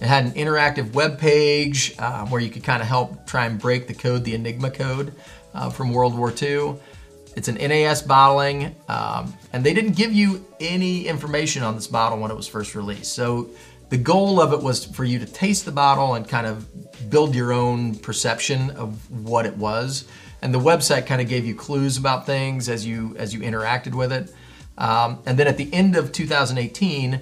It 0.01 0.07
had 0.07 0.25
an 0.25 0.33
interactive 0.33 0.95
web 0.95 1.19
page 1.19 1.95
um, 1.99 2.31
where 2.31 2.41
you 2.41 2.49
could 2.49 2.65
kind 2.65 2.81
of 2.81 2.89
help 2.89 3.27
try 3.27 3.45
and 3.45 3.61
break 3.61 3.87
the 3.87 3.95
code, 3.95 4.25
the 4.25 4.35
Enigma 4.35 4.71
code 4.71 5.13
uh, 5.53 5.69
from 5.69 5.93
World 5.93 6.17
War 6.17 6.33
II. 6.33 6.77
It's 7.37 7.49
an 7.49 7.57
NAS 7.57 8.01
bottling, 8.01 8.75
um, 8.89 9.35
and 9.53 9.63
they 9.63 9.75
didn't 9.75 9.93
give 9.93 10.15
you 10.15 10.47
any 10.59 11.07
information 11.07 11.63
on 11.63 11.75
this 11.75 11.87
bottle 11.87 12.19
when 12.19 12.31
it 12.31 12.37
was 12.37 12.49
first 12.49 12.75
released. 12.75 13.13
So 13.13 13.51
the 13.91 13.99
goal 13.99 14.41
of 14.41 14.53
it 14.53 14.63
was 14.63 14.85
for 14.85 15.05
you 15.05 15.19
to 15.19 15.27
taste 15.27 15.65
the 15.65 15.73
bottle 15.73 16.15
and 16.15 16.27
kind 16.29 16.47
of 16.47 16.67
build 17.09 17.35
your 17.35 17.53
own 17.53 17.97
perception 17.97 18.71
of 18.71 19.11
what 19.11 19.47
it 19.47 19.57
was. 19.57 20.07
And 20.41 20.55
the 20.55 20.61
website 20.61 21.07
kind 21.07 21.21
of 21.21 21.29
gave 21.29 21.45
you 21.45 21.55
clues 21.55 21.97
about 21.97 22.27
things 22.27 22.69
as 22.69 22.87
you 22.87 23.17
as 23.19 23.35
you 23.35 23.41
interacted 23.41 23.95
with 23.95 24.13
it. 24.13 24.33
Um, 24.77 25.21
and 25.27 25.39
then 25.39 25.49
at 25.49 25.57
the 25.57 25.73
end 25.73 25.97
of 25.97 26.13
2018, 26.13 27.21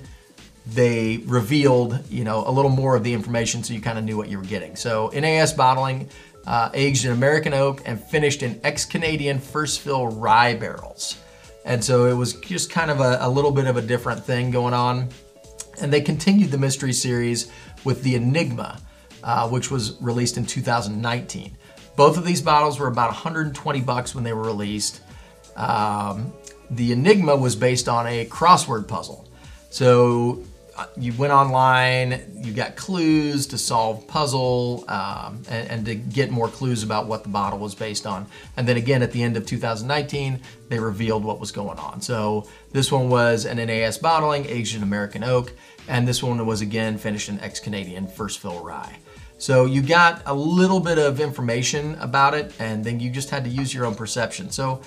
they 0.66 1.18
revealed 1.18 2.04
you 2.10 2.24
know 2.24 2.44
a 2.46 2.50
little 2.50 2.70
more 2.70 2.96
of 2.96 3.04
the 3.04 3.14
information, 3.14 3.64
so 3.64 3.72
you 3.72 3.80
kind 3.80 3.98
of 3.98 4.04
knew 4.04 4.16
what 4.16 4.28
you 4.28 4.38
were 4.38 4.44
getting. 4.44 4.76
So 4.76 5.10
NAS 5.14 5.52
bottling, 5.54 6.10
uh, 6.46 6.70
aged 6.74 7.04
in 7.04 7.12
American 7.12 7.54
oak 7.54 7.82
and 7.86 8.00
finished 8.00 8.42
in 8.42 8.60
ex-Canadian 8.62 9.38
first 9.38 9.80
fill 9.80 10.08
rye 10.08 10.54
barrels. 10.54 11.18
And 11.64 11.82
so 11.84 12.06
it 12.06 12.14
was 12.14 12.34
just 12.34 12.70
kind 12.70 12.90
of 12.90 13.00
a, 13.00 13.18
a 13.20 13.28
little 13.28 13.50
bit 13.50 13.66
of 13.66 13.76
a 13.76 13.82
different 13.82 14.24
thing 14.24 14.52
going 14.52 14.72
on. 14.72 15.08
And 15.80 15.92
they 15.92 16.00
continued 16.00 16.52
the 16.52 16.58
mystery 16.58 16.92
series 16.92 17.50
with 17.84 18.02
the 18.02 18.14
Enigma, 18.14 18.80
uh, 19.26 19.48
which 19.48 19.70
was 19.70 20.00
released 20.00 20.36
in 20.38 20.46
2019. 20.46 21.56
Both 21.96 22.16
of 22.16 22.24
these 22.24 22.40
bottles 22.40 22.78
were 22.78 22.86
about 22.86 23.08
120 23.08 23.80
bucks 23.80 24.14
when 24.14 24.22
they 24.22 24.32
were 24.32 24.44
released. 24.44 25.00
Um, 25.56 26.32
the 26.70 26.92
Enigma 26.92 27.34
was 27.34 27.56
based 27.56 27.88
on 27.88 28.06
a 28.06 28.26
crossword 28.26 28.86
puzzle. 28.86 29.28
So 29.70 30.44
uh, 30.76 30.86
you 30.96 31.12
went 31.14 31.32
online, 31.32 32.40
you 32.44 32.52
got 32.52 32.76
clues 32.76 33.48
to 33.48 33.58
solve 33.58 34.06
puzzle 34.06 34.84
um, 34.88 35.42
and, 35.48 35.70
and, 35.70 35.86
to 35.86 35.94
get 35.94 36.30
more 36.30 36.48
clues 36.48 36.82
about 36.82 37.06
what 37.06 37.22
the 37.22 37.28
bottle 37.28 37.58
was 37.58 37.74
based 37.74 38.06
on. 38.06 38.26
And 38.56 38.68
then 38.68 38.76
again, 38.76 39.02
at 39.02 39.10
the 39.10 39.22
end 39.22 39.36
of 39.36 39.46
2019, 39.46 40.40
they 40.68 40.78
revealed 40.78 41.24
what 41.24 41.40
was 41.40 41.50
going 41.50 41.78
on. 41.78 42.00
So 42.00 42.46
this 42.72 42.92
one 42.92 43.08
was 43.08 43.44
an 43.46 43.56
NAS 43.56 43.98
bottling, 43.98 44.44
in 44.44 44.82
American 44.82 45.24
oak, 45.24 45.52
and 45.88 46.06
this 46.06 46.22
one 46.22 46.44
was 46.46 46.60
again 46.60 46.98
finished 46.98 47.28
in 47.28 47.40
ex-Canadian 47.40 48.06
first 48.06 48.38
fill 48.38 48.62
rye. 48.62 48.98
So 49.38 49.66
you 49.66 49.82
got 49.82 50.22
a 50.26 50.34
little 50.34 50.80
bit 50.80 50.98
of 50.98 51.20
information 51.20 51.94
about 51.96 52.34
it, 52.34 52.54
and 52.58 52.82
then 52.82 53.00
you 53.00 53.10
just 53.10 53.30
had 53.30 53.44
to 53.44 53.50
use 53.50 53.72
your 53.74 53.84
own 53.84 53.94
perception. 53.94 54.50
So 54.50 54.80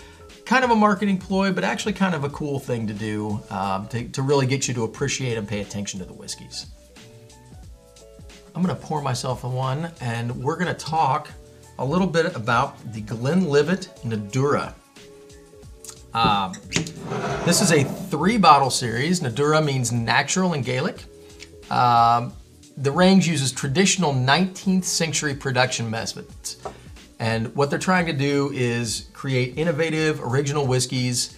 kind 0.46 0.64
of 0.64 0.72
a 0.72 0.76
marketing 0.76 1.20
ploy, 1.20 1.52
but 1.52 1.64
actually 1.64 1.94
kind 1.94 2.16
of 2.16 2.24
a 2.24 2.30
cool 2.30 2.60
thing 2.60 2.88
to 2.88 2.94
do 2.94 3.40
um, 3.52 3.88
to, 3.90 4.08
to 4.10 4.22
really 4.24 4.48
get 4.48 4.68
you 4.68 4.74
to 4.74 4.84
appreciate 4.84 5.38
and 5.38 5.48
pay 5.48 5.62
attention 5.62 6.00
to 6.00 6.06
the 6.06 6.14
whiskeys. 6.14 6.68
I'm 8.56 8.64
gonna 8.64 8.76
pour 8.76 9.02
myself 9.02 9.44
a 9.44 9.48
one 9.48 9.92
and 10.02 10.36
we're 10.36 10.58
gonna 10.58 10.74
talk 10.74 11.30
a 11.78 11.86
little 11.86 12.08
bit 12.08 12.36
about 12.36 12.78
the 12.92 13.02
Glenlivet 13.02 13.90
Nadura. 14.04 14.74
Um, 16.14 16.54
this 17.46 17.62
is 17.62 17.72
a 17.72 17.84
three 17.84 18.38
bottle 18.38 18.72
series. 18.72 19.20
Nadura 19.20 19.64
means 19.64 19.92
natural 19.92 20.54
in 20.54 20.64
Gaelic. 20.64 21.04
Um, 21.70 22.34
the 22.80 22.92
range 22.92 23.28
uses 23.28 23.52
traditional 23.52 24.14
19th 24.14 24.86
century 24.86 25.36
production 25.36 25.90
methods. 25.90 26.58
And 27.20 27.54
what 27.54 27.70
they're 27.70 27.78
trying 27.78 28.06
to 28.06 28.14
do 28.14 28.52
is 28.54 29.10
create 29.12 29.58
innovative, 29.58 30.22
original 30.24 30.66
whiskeys. 30.66 31.38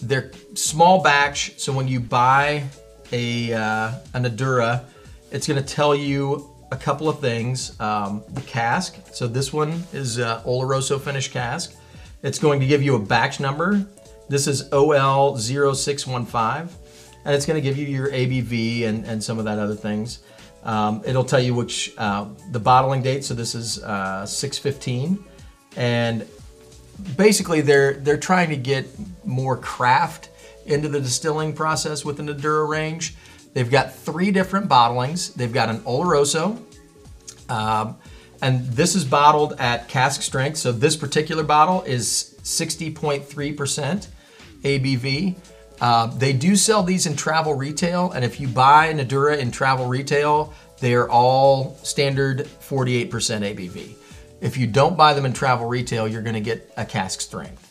They're 0.00 0.32
small 0.54 1.00
batch, 1.00 1.60
so 1.60 1.72
when 1.72 1.86
you 1.86 2.00
buy 2.00 2.64
a, 3.12 3.52
uh, 3.52 3.92
a 4.14 4.18
Nadura, 4.18 4.84
it's 5.30 5.46
gonna 5.46 5.62
tell 5.62 5.94
you 5.94 6.50
a 6.72 6.76
couple 6.76 7.08
of 7.08 7.20
things. 7.20 7.78
Um, 7.80 8.24
the 8.30 8.40
cask, 8.40 8.96
so 9.12 9.28
this 9.28 9.52
one 9.52 9.84
is 9.92 10.18
uh, 10.18 10.42
Oloroso 10.42 11.00
finish 11.00 11.28
cask. 11.28 11.76
It's 12.24 12.40
going 12.40 12.58
to 12.58 12.66
give 12.66 12.82
you 12.82 12.96
a 12.96 12.98
batch 12.98 13.38
number. 13.38 13.86
This 14.28 14.48
is 14.48 14.68
OL0615, 14.70 16.68
and 17.24 17.34
it's 17.34 17.46
gonna 17.46 17.60
give 17.60 17.78
you 17.78 17.86
your 17.86 18.08
ABV 18.10 18.86
and, 18.86 19.04
and 19.04 19.22
some 19.22 19.38
of 19.38 19.44
that 19.44 19.60
other 19.60 19.76
things. 19.76 20.18
Um, 20.64 21.02
it'll 21.04 21.24
tell 21.24 21.40
you 21.40 21.54
which 21.54 21.92
uh, 21.98 22.26
the 22.50 22.60
bottling 22.60 23.02
date. 23.02 23.24
So 23.24 23.34
this 23.34 23.54
is 23.54 23.82
uh, 23.82 24.26
615, 24.26 25.24
and 25.76 26.26
basically 27.16 27.60
they're 27.60 27.94
they're 27.94 28.18
trying 28.18 28.50
to 28.50 28.56
get 28.56 28.86
more 29.24 29.56
craft 29.56 30.30
into 30.66 30.88
the 30.88 31.00
distilling 31.00 31.52
process 31.52 32.04
with 32.04 32.16
the 32.16 32.22
Nadura 32.22 32.68
range. 32.68 33.16
They've 33.54 33.70
got 33.70 33.94
three 33.94 34.30
different 34.30 34.68
bottlings. 34.68 35.34
They've 35.34 35.52
got 35.52 35.68
an 35.68 35.80
Oloroso, 35.80 36.62
um, 37.48 37.96
and 38.40 38.64
this 38.68 38.94
is 38.94 39.04
bottled 39.04 39.54
at 39.58 39.88
cask 39.88 40.22
strength. 40.22 40.58
So 40.58 40.72
this 40.72 40.96
particular 40.96 41.42
bottle 41.42 41.82
is 41.82 42.36
60.3% 42.42 44.06
ABV. 44.62 45.36
Uh, 45.80 46.06
they 46.06 46.32
do 46.32 46.54
sell 46.54 46.82
these 46.82 47.06
in 47.06 47.16
travel 47.16 47.54
retail, 47.54 48.12
and 48.12 48.24
if 48.24 48.38
you 48.38 48.48
buy 48.48 48.92
Nadura 48.92 49.38
in 49.38 49.50
travel 49.50 49.86
retail, 49.86 50.52
they 50.80 50.94
are 50.94 51.08
all 51.08 51.76
standard 51.82 52.48
48% 52.60 53.08
ABV. 53.10 53.94
If 54.40 54.56
you 54.56 54.66
don't 54.66 54.96
buy 54.96 55.14
them 55.14 55.24
in 55.24 55.32
travel 55.32 55.66
retail, 55.66 56.08
you're 56.08 56.22
gonna 56.22 56.40
get 56.40 56.72
a 56.76 56.84
cask 56.84 57.20
strength. 57.20 57.68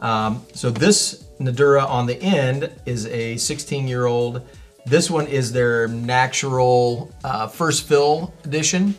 Um, 0.00 0.44
so 0.54 0.70
this 0.70 1.24
Nadura 1.40 1.88
on 1.88 2.06
the 2.06 2.20
end 2.20 2.70
is 2.86 3.06
a 3.06 3.36
16 3.36 3.88
year 3.88 4.06
old. 4.06 4.46
This 4.86 5.10
one 5.10 5.26
is 5.26 5.52
their 5.52 5.88
natural 5.88 7.12
uh, 7.24 7.46
first 7.46 7.86
fill 7.86 8.32
edition. 8.44 8.94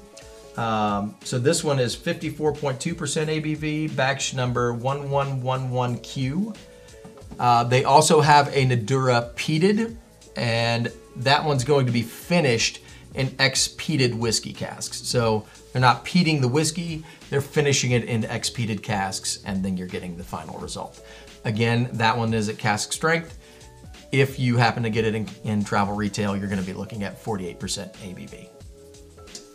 Um, 0.57 1.15
so 1.23 1.39
this 1.39 1.63
one 1.63 1.79
is 1.79 1.95
54.2% 1.95 2.77
ABV, 2.95 3.95
batch 3.95 4.33
number 4.33 4.73
1111Q. 4.73 6.55
Uh, 7.39 7.63
they 7.63 7.85
also 7.85 8.21
have 8.21 8.49
a 8.49 8.65
Nadura 8.65 9.33
peated 9.33 9.95
and 10.35 10.91
that 11.15 11.43
one's 11.43 11.63
going 11.63 11.85
to 11.85 11.91
be 11.91 12.01
finished 12.01 12.81
in 13.15 13.35
ex-peated 13.39 14.13
whiskey 14.13 14.53
casks. 14.53 14.97
So 14.97 15.45
they're 15.71 15.81
not 15.81 16.05
peating 16.05 16.41
the 16.41 16.47
whiskey, 16.47 17.03
they're 17.29 17.41
finishing 17.41 17.91
it 17.91 18.03
in 18.05 18.25
ex-peated 18.25 18.83
casks, 18.83 19.39
and 19.45 19.63
then 19.63 19.77
you're 19.77 19.87
getting 19.87 20.15
the 20.17 20.23
final 20.23 20.57
result. 20.59 21.03
Again, 21.45 21.89
that 21.93 22.17
one 22.17 22.33
is 22.33 22.49
at 22.49 22.57
cask 22.57 22.93
strength. 22.93 23.37
If 24.11 24.39
you 24.39 24.57
happen 24.57 24.83
to 24.83 24.89
get 24.89 25.05
it 25.05 25.15
in, 25.15 25.27
in 25.43 25.63
travel 25.63 25.95
retail, 25.95 26.35
you're 26.35 26.49
gonna 26.49 26.61
be 26.61 26.73
looking 26.73 27.03
at 27.03 27.21
48% 27.23 27.57
ABV. 27.57 28.49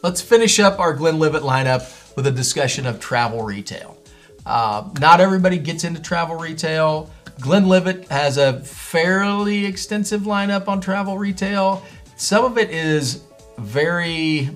Let's 0.02 0.20
finish 0.20 0.60
up 0.60 0.78
our 0.78 0.94
Glenlivet 0.94 1.42
lineup 1.42 2.14
with 2.16 2.26
a 2.26 2.30
discussion 2.30 2.86
of 2.86 3.00
travel 3.00 3.42
retail. 3.42 3.96
Uh, 4.44 4.90
not 5.00 5.20
everybody 5.20 5.58
gets 5.58 5.84
into 5.84 6.00
travel 6.00 6.36
retail. 6.36 7.10
Glenlivet 7.40 8.08
has 8.08 8.38
a 8.38 8.60
fairly 8.60 9.66
extensive 9.66 10.22
lineup 10.22 10.68
on 10.68 10.80
travel 10.80 11.18
retail. 11.18 11.82
Some 12.16 12.44
of 12.44 12.58
it 12.58 12.70
is 12.70 13.24
very, 13.58 14.50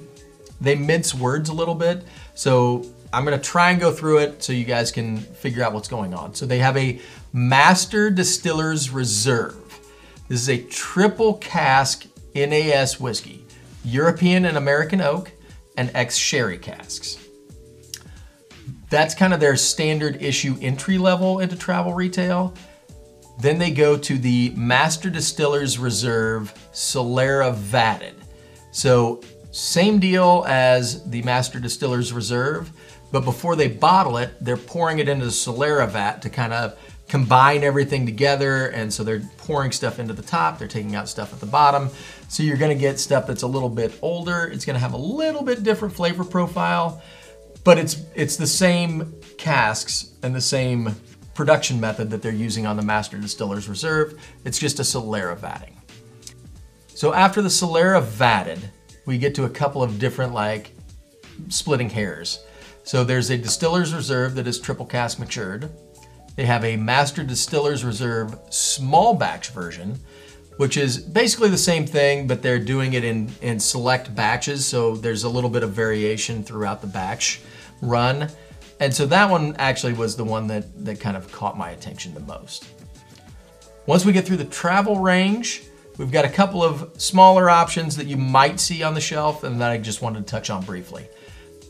they 0.61 0.75
mince 0.75 1.15
words 1.15 1.49
a 1.49 1.53
little 1.53 1.75
bit. 1.75 2.05
So 2.35 2.85
I'm 3.13 3.25
gonna 3.25 3.39
try 3.39 3.71
and 3.71 3.81
go 3.81 3.93
through 3.93 4.19
it 4.19 4.43
so 4.43 4.53
you 4.53 4.65
guys 4.65 4.91
can 4.91 5.19
figure 5.19 5.63
out 5.63 5.73
what's 5.73 5.89
going 5.89 6.15
on. 6.15 6.35
So 6.35 6.47
they 6.47 6.59
have 6.59 6.77
a 6.77 7.01
Master 7.33 8.11
Distillers 8.11 8.91
Reserve. 8.91 9.57
This 10.29 10.43
is 10.43 10.49
a 10.49 10.63
triple 10.65 11.35
cask 11.35 12.07
NAS 12.35 13.01
whiskey, 13.01 13.45
European 13.85 14.45
and 14.45 14.57
American 14.57 15.01
oak, 15.01 15.33
and 15.77 15.91
ex 15.95 16.17
sherry 16.17 16.59
casks. 16.59 17.19
That's 18.91 19.15
kind 19.15 19.35
of 19.35 19.41
their 19.41 19.57
standard 19.57 20.23
issue 20.23 20.57
entry 20.61 20.99
level 20.99 21.41
into 21.41 21.57
travel 21.57 21.93
retail. 21.93 22.55
Then 23.41 23.59
they 23.59 23.71
go 23.71 23.97
to 23.97 24.19
the 24.19 24.51
Master 24.57 25.11
Distillers 25.11 25.79
Reserve 25.79 26.53
Solera 26.73 27.55
Vatted. 27.55 28.15
So 28.73 29.23
same 29.51 29.99
deal 29.99 30.45
as 30.49 31.09
the 31.09 31.23
Master 31.23 31.61
Distillers 31.61 32.13
Reserve, 32.13 32.71
but 33.11 33.25
before 33.25 33.57
they 33.57 33.69
bottle 33.69 34.19
it, 34.19 34.33
they're 34.41 34.57
pouring 34.57 34.99
it 34.99 35.09
into 35.09 35.25
the 35.25 35.31
Solera 35.31 35.89
vat 35.89 36.21
to 36.23 36.31
kind 36.31 36.53
of 36.53 36.79
combine 37.09 37.65
everything 37.65 38.05
together. 38.05 38.67
And 38.69 38.93
so 38.93 39.03
they're 39.03 39.23
pouring 39.39 39.73
stuff 39.73 39.99
into 39.99 40.13
the 40.13 40.23
top, 40.23 40.59
they're 40.59 40.69
taking 40.69 40.95
out 40.95 41.09
stuff 41.09 41.33
at 41.33 41.41
the 41.41 41.47
bottom. 41.47 41.89
So 42.29 42.43
you're 42.43 42.59
gonna 42.59 42.75
get 42.75 43.01
stuff 43.01 43.27
that's 43.27 43.43
a 43.43 43.47
little 43.47 43.71
bit 43.71 43.99
older. 44.03 44.45
It's 44.45 44.65
gonna 44.65 44.79
have 44.79 44.93
a 44.93 44.99
little 44.99 45.43
bit 45.43 45.63
different 45.63 45.95
flavor 45.95 46.25
profile, 46.25 47.03
but 47.65 47.79
it's 47.79 48.03
it's 48.15 48.37
the 48.37 48.47
same 48.47 49.15
casks 49.39 50.13
and 50.23 50.35
the 50.35 50.41
same 50.41 50.95
production 51.39 51.79
method 51.79 52.11
that 52.11 52.21
they're 52.21 52.33
using 52.33 52.67
on 52.67 52.77
the 52.77 52.83
Master 52.83 53.17
Distillers 53.17 53.69
Reserve. 53.69 54.21
It's 54.45 54.59
just 54.59 54.81
a 54.81 54.83
Solera 54.83 55.39
vatting. 55.39 55.75
So 56.89 57.15
after 57.15 57.41
the 57.41 57.49
Solera 57.49 58.03
vatted, 58.03 58.59
we 59.07 59.19
get 59.19 59.37
to 59.37 59.45
a 59.45 59.49
couple 59.49 59.81
of 59.81 60.01
different 60.01 60.35
like 60.35 60.73
splitting 61.49 61.91
hairs. 61.91 62.41
So 62.83 63.05
there's 63.05 63.31
a 63.31 63.39
Distillers 63.39 63.95
Reserve 63.95 64.35
that 64.35 64.49
is 64.49 64.59
triple 64.59 64.85
cask 64.85 65.21
matured. 65.21 65.71
They 66.35 66.45
have 66.45 66.65
a 66.65 66.77
Master 66.77 67.23
Distillers 67.23 67.85
Reserve 67.85 68.37
small 68.51 69.15
batch 69.15 69.51
version, 69.51 69.97
which 70.57 70.77
is 70.77 70.99
basically 70.99 71.51
the 71.51 71.57
same 71.57 71.87
thing, 71.87 72.27
but 72.27 72.43
they're 72.43 72.59
doing 72.59 72.95
it 72.95 73.05
in, 73.05 73.31
in 73.43 73.61
select 73.61 74.13
batches. 74.13 74.67
So 74.67 74.97
there's 74.97 75.23
a 75.23 75.29
little 75.29 75.51
bit 75.51 75.63
of 75.63 75.71
variation 75.71 76.43
throughout 76.43 76.81
the 76.81 76.89
batch 76.89 77.43
run. 77.81 78.29
And 78.81 78.95
so 78.95 79.07
that 79.07 79.29
one 79.31 79.57
actually 79.57 79.93
was 79.93 80.17
the 80.17 80.25
one 80.25 80.47
that, 80.49 80.85
that 80.85 81.01
kind 81.01 81.17
of 81.17 81.31
caught 81.33 81.59
my 81.59 81.71
attention 81.71 82.15
the 82.15 82.21
most. 82.21 82.67
Once 83.87 84.05
we 84.05 84.13
get 84.13 84.27
through 84.27 84.37
the 84.37 84.45
travel 84.45 85.01
range, 85.01 85.63
we've 85.97 86.13
got 86.13 86.25
a 86.25 86.29
couple 86.29 86.63
of 86.63 86.93
smaller 87.01 87.51
options 87.51 87.97
that 87.97 88.07
you 88.07 88.17
might 88.17 88.61
see 88.61 88.83
on 88.83 88.95
the 88.95 89.01
shelf 89.01 89.45
and 89.45 89.61
that 89.61 89.71
I 89.71 89.79
just 89.79 90.03
wanted 90.03 90.27
to 90.27 90.31
touch 90.31 90.51
on 90.51 90.65
briefly. 90.65 91.09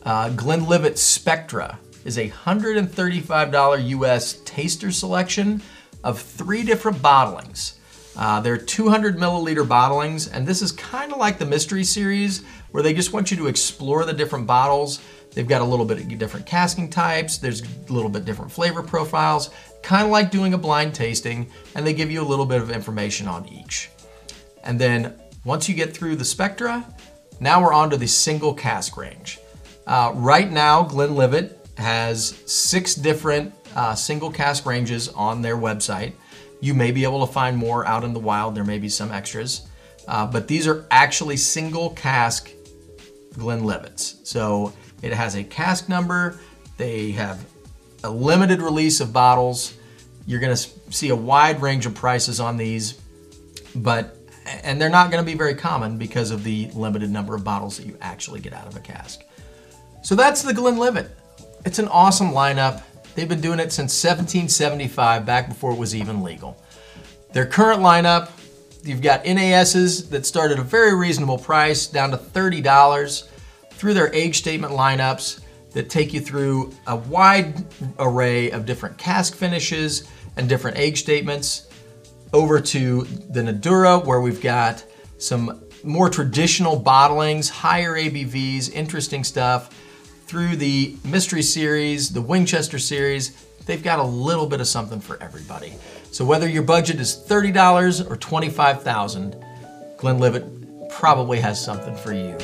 Uh, 0.03 0.29
Glenlivet 0.29 0.97
Spectra 0.97 1.79
is 2.05 2.17
a 2.17 2.29
$135 2.29 3.87
US 3.87 4.41
taster 4.45 4.91
selection 4.91 5.61
of 6.03 6.21
three 6.21 6.63
different 6.63 6.97
bottlings. 6.97 7.73
Uh, 8.15 8.39
they're 8.41 8.57
200 8.57 9.17
milliliter 9.17 9.65
bottlings, 9.65 10.29
and 10.33 10.45
this 10.45 10.61
is 10.61 10.71
kind 10.73 11.11
of 11.11 11.17
like 11.17 11.37
the 11.37 11.45
Mystery 11.45 11.83
Series, 11.83 12.43
where 12.71 12.83
they 12.83 12.93
just 12.93 13.13
want 13.13 13.31
you 13.31 13.37
to 13.37 13.47
explore 13.47 14.03
the 14.03 14.13
different 14.13 14.45
bottles. 14.45 14.99
They've 15.31 15.47
got 15.47 15.61
a 15.61 15.65
little 15.65 15.85
bit 15.85 15.99
of 15.99 16.17
different 16.17 16.45
casking 16.45 16.89
types, 16.89 17.37
there's 17.37 17.61
a 17.61 17.93
little 17.93 18.09
bit 18.09 18.25
different 18.25 18.51
flavor 18.51 18.81
profiles, 18.81 19.51
kind 19.83 20.03
of 20.03 20.09
like 20.09 20.31
doing 20.31 20.53
a 20.53 20.57
blind 20.57 20.95
tasting, 20.95 21.49
and 21.75 21.85
they 21.85 21.93
give 21.93 22.11
you 22.11 22.21
a 22.21 22.27
little 22.27 22.45
bit 22.45 22.61
of 22.61 22.71
information 22.71 23.27
on 23.27 23.47
each. 23.47 23.89
And 24.63 24.79
then 24.79 25.19
once 25.45 25.69
you 25.69 25.75
get 25.75 25.93
through 25.93 26.15
the 26.15 26.25
Spectra, 26.25 26.85
now 27.39 27.61
we're 27.61 27.73
on 27.73 27.89
to 27.91 27.97
the 27.97 28.07
single 28.07 28.53
cask 28.53 28.97
range. 28.97 29.39
Uh, 29.87 30.11
right 30.15 30.51
now, 30.51 30.83
Glenlivet 30.83 31.69
has 31.77 32.35
six 32.45 32.95
different 32.95 33.53
uh, 33.75 33.95
single 33.95 34.31
cask 34.31 34.65
ranges 34.65 35.09
on 35.09 35.41
their 35.41 35.55
website. 35.55 36.13
You 36.59 36.73
may 36.73 36.91
be 36.91 37.03
able 37.03 37.25
to 37.25 37.31
find 37.31 37.55
more 37.55 37.85
out 37.85 38.03
in 38.03 38.13
the 38.13 38.19
wild. 38.19 38.55
There 38.55 38.65
may 38.65 38.79
be 38.79 38.89
some 38.89 39.11
extras. 39.11 39.67
Uh, 40.07 40.25
but 40.25 40.47
these 40.47 40.67
are 40.67 40.85
actually 40.91 41.37
single 41.37 41.91
cask 41.91 42.51
Glenlivets. 43.37 44.19
So 44.23 44.73
it 45.01 45.13
has 45.13 45.35
a 45.35 45.43
cask 45.43 45.89
number. 45.89 46.39
They 46.77 47.11
have 47.11 47.45
a 48.03 48.09
limited 48.09 48.61
release 48.61 48.99
of 48.99 49.11
bottles. 49.13 49.75
You're 50.25 50.39
to 50.55 50.69
see 50.91 51.09
a 51.09 51.15
wide 51.15 51.61
range 51.61 51.85
of 51.85 51.95
prices 51.95 52.39
on 52.39 52.57
these, 52.57 52.99
but 53.75 54.15
and 54.63 54.81
they're 54.81 54.89
not 54.89 55.11
to 55.23 55.31
be 55.31 55.37
very 55.37 55.53
common 55.53 55.97
because 55.97 56.31
of 56.31 56.43
the 56.43 56.69
limited 56.73 57.09
number 57.09 57.35
of 57.35 57.43
bottles 57.43 57.77
that 57.77 57.85
you 57.85 57.97
actually 58.01 58.39
get 58.39 58.53
out 58.53 58.67
of 58.67 58.75
a 58.75 58.79
cask. 58.79 59.23
So 60.01 60.15
that's 60.15 60.41
the 60.41 60.53
Glenlivet. 60.53 61.11
It's 61.65 61.79
an 61.79 61.87
awesome 61.87 62.29
lineup. 62.29 62.81
They've 63.15 63.29
been 63.29 63.41
doing 63.41 63.59
it 63.59 63.71
since 63.71 64.03
1775, 64.03 65.25
back 65.25 65.49
before 65.49 65.71
it 65.71 65.77
was 65.77 65.95
even 65.95 66.23
legal. 66.23 66.61
Their 67.33 67.45
current 67.45 67.81
lineup, 67.81 68.31
you've 68.83 69.01
got 69.01 69.25
NASs 69.25 70.09
that 70.09 70.25
start 70.25 70.51
at 70.51 70.59
a 70.59 70.63
very 70.63 70.95
reasonable 70.95 71.37
price, 71.37 71.85
down 71.85 72.11
to 72.11 72.17
$30, 72.17 73.27
through 73.79 73.93
their 73.93 74.13
age 74.13 74.37
statement 74.37 74.73
lineups 74.73 75.39
that 75.71 75.89
take 75.89 76.13
you 76.13 76.19
through 76.19 76.73
a 76.87 76.95
wide 76.95 77.65
array 77.97 78.51
of 78.51 78.65
different 78.65 78.97
cask 78.97 79.33
finishes 79.35 80.05
and 80.35 80.49
different 80.49 80.77
age 80.77 80.99
statements, 80.99 81.69
over 82.33 82.59
to 82.59 83.03
the 83.29 83.41
Nadura, 83.41 84.05
where 84.05 84.19
we've 84.19 84.41
got 84.41 84.83
some 85.17 85.63
more 85.83 86.09
traditional 86.09 86.79
bottlings, 86.79 87.49
higher 87.49 87.93
ABVs, 87.93 88.73
interesting 88.73 89.23
stuff 89.23 89.73
through 90.27 90.57
the 90.57 90.97
Mystery 91.05 91.41
Series, 91.41 92.09
the 92.09 92.21
Winchester 92.21 92.79
Series, 92.79 93.45
they've 93.65 93.81
got 93.81 93.99
a 93.99 94.03
little 94.03 94.45
bit 94.45 94.59
of 94.59 94.67
something 94.67 94.99
for 94.99 95.17
everybody. 95.23 95.73
So 96.11 96.25
whether 96.25 96.47
your 96.47 96.63
budget 96.63 96.99
is 96.99 97.15
$30 97.15 98.11
or 98.11 98.17
$25,000, 98.17 99.97
Glenlivet 99.97 100.89
probably 100.89 101.39
has 101.39 101.63
something 101.63 101.95
for 101.95 102.13
you. 102.13 102.37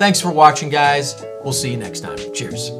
Thanks 0.00 0.18
for 0.18 0.32
watching, 0.32 0.70
guys. 0.70 1.22
We'll 1.44 1.52
see 1.52 1.70
you 1.70 1.76
next 1.76 2.00
time. 2.00 2.16
Cheers. 2.32 2.70